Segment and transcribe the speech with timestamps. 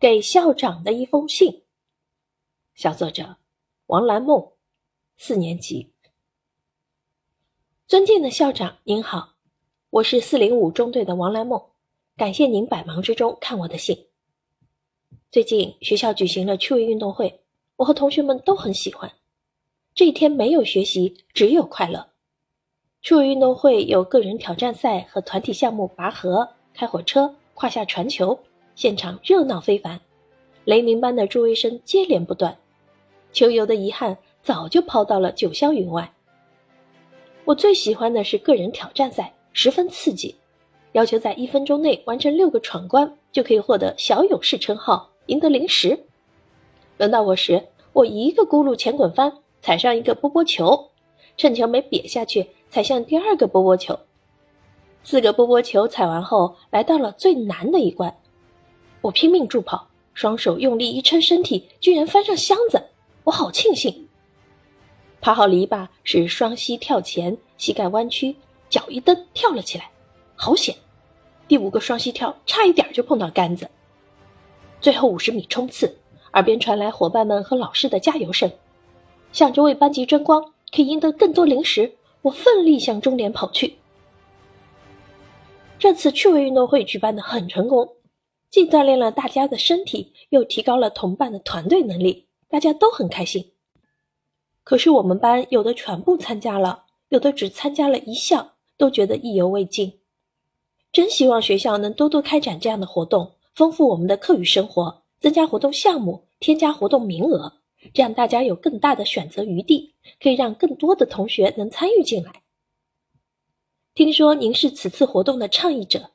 [0.00, 1.64] 给校长的一封信。
[2.72, 3.38] 小作者
[3.86, 4.52] 王兰梦，
[5.16, 5.90] 四年级。
[7.88, 9.34] 尊敬的校长您好，
[9.90, 11.60] 我是四零五中队的王兰梦，
[12.16, 14.06] 感谢您百忙之中看我的信。
[15.32, 17.40] 最近学校举行了趣味运动会，
[17.74, 19.10] 我和同学们都很喜欢。
[19.96, 22.10] 这一天没有学习，只有快乐。
[23.02, 28.38] 趣味运动会有个人挑战赛和团体项目拔河、开火车、胯下传球，
[28.78, 30.00] 现场热闹非凡，
[30.64, 32.56] 雷鸣般的助威声接连不断。
[33.32, 36.14] 球游的遗憾早就抛到了九霄云外。
[37.44, 40.36] 我最喜欢的是个人挑战赛，十分刺激，
[40.92, 45.98] 要求在一分钟内完成六个闯关，就可以获得小勇士称号，赢得零食。
[46.98, 47.60] 轮到我时，
[47.92, 50.90] 我一个轱辘前滚翻，踩上一个波波球，
[51.36, 53.98] 趁球没瘪下去，踩向第二个波波球。
[55.02, 58.16] 四个波波球踩完后，来到了最难的一关，
[59.00, 62.82] 我拼命助跑，双手用力一撑身体，居然翻上箱子。
[63.24, 64.08] 我好庆幸，
[65.20, 68.34] 爬好篱笆是双膝跳前，膝盖弯曲，
[68.68, 69.90] 脚一蹬跳了起来，
[70.34, 70.74] 好险！
[71.46, 73.68] 第五个双膝跳差一点就碰到杆子。
[74.80, 75.98] 最后五十米冲刺，
[76.32, 78.50] 耳边传来伙伴们和老师的加油声，
[79.32, 80.42] 想着为班级争光，
[80.74, 83.76] 可以赢得更多零食，我奋力向终点跑去。
[85.78, 87.88] 这次趣味运动会举办的很成功，
[88.50, 92.26] 既锻炼了大家的身体，又提高了同伴的团队能力。
[92.50, 93.52] 大家都很开心，
[94.64, 100.00] 可是我们班有的全部参加了，有的只参加了一项，都觉得意犹未尽。
[100.90, 107.52] 真希望学校能多多开展这样的活动，丰富我们的课余生活，增加活动项目，添加活动名额，
[107.92, 112.42] 这样大家有更大的选择余地，可以让更多的同学能参与进来。
[113.94, 116.12] 听说您是此次活动的倡议者，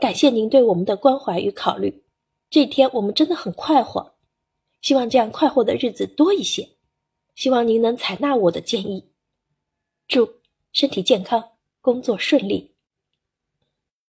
[0.00, 2.02] 感谢您对我们的关怀与考虑。
[2.48, 4.14] 这天我们真的很快活。
[4.80, 6.70] 希望这样快活的日子多一些，
[7.34, 9.12] 希望您能采纳我的建议。
[10.08, 10.36] 祝
[10.72, 11.50] 身体健康，
[11.82, 12.69] 工作顺利。